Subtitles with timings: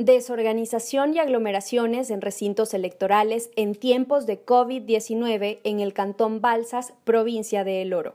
[0.00, 7.64] Desorganización y aglomeraciones en recintos electorales en tiempos de COVID-19 en el Cantón Balsas, provincia
[7.64, 8.14] de El Oro.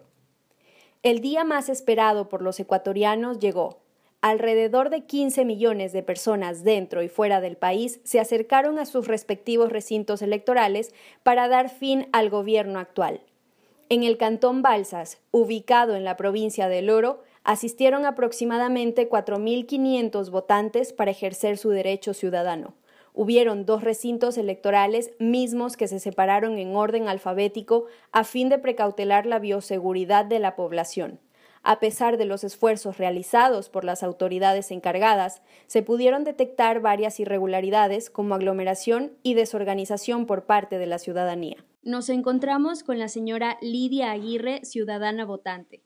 [1.03, 3.81] El día más esperado por los ecuatorianos llegó.
[4.21, 9.07] Alrededor de 15 millones de personas dentro y fuera del país se acercaron a sus
[9.07, 10.91] respectivos recintos electorales
[11.21, 13.21] para dar fin al gobierno actual.
[13.89, 20.91] En el Cantón Balsas, ubicado en la provincia de El Oro, asistieron aproximadamente 4.500 votantes
[20.91, 22.73] para ejercer su derecho ciudadano.
[23.13, 29.25] Hubieron dos recintos electorales mismos que se separaron en orden alfabético a fin de precautelar
[29.25, 31.21] la bioseguridad de la población.
[31.61, 38.09] A pesar de los esfuerzos realizados por las autoridades encargadas, se pudieron detectar varias irregularidades
[38.09, 41.63] como aglomeración y desorganización por parte de la ciudadanía.
[41.83, 45.84] Nos encontramos con la señora Lidia Aguirre, ciudadana votante.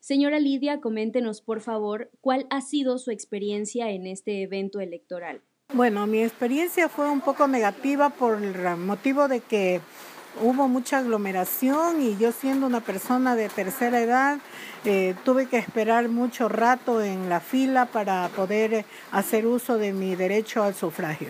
[0.00, 5.42] Señora Lidia, coméntenos por favor cuál ha sido su experiencia en este evento electoral.
[5.74, 9.82] Bueno, mi experiencia fue un poco negativa por el motivo de que
[10.42, 14.38] hubo mucha aglomeración y yo siendo una persona de tercera edad
[14.86, 20.16] eh, tuve que esperar mucho rato en la fila para poder hacer uso de mi
[20.16, 21.28] derecho al sufragio.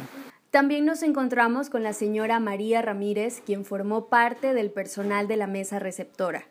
[0.53, 5.49] También nos encontramos con la señora María Ramírez, quien formó parte del personal de la
[5.49, 6.45] mesa receptora.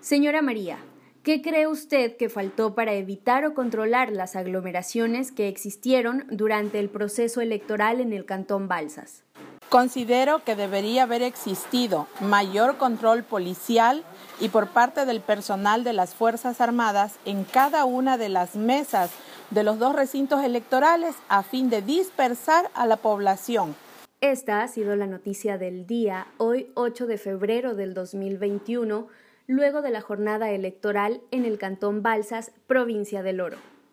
[0.00, 0.78] Señora María,
[1.22, 6.88] ¿Qué cree usted que faltó para evitar o controlar las aglomeraciones que existieron durante el
[6.88, 9.22] proceso electoral en el Cantón Balsas?
[9.68, 14.02] Considero que debería haber existido mayor control policial
[14.40, 19.10] y por parte del personal de las Fuerzas Armadas en cada una de las mesas
[19.50, 23.76] de los dos recintos electorales a fin de dispersar a la población.
[24.22, 29.08] Esta ha sido la noticia del día, hoy 8 de febrero del 2021
[29.50, 33.56] luego de la jornada electoral en el Cantón Balsas, provincia del Oro.